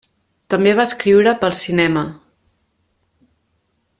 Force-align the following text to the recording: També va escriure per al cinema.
També 0.53 0.71
va 0.79 0.85
escriure 0.89 1.33
per 1.43 1.47
al 1.51 1.55
cinema. 1.59 2.05